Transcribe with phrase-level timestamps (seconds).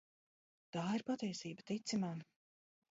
[0.77, 2.29] Tā ir patiesība, tici man.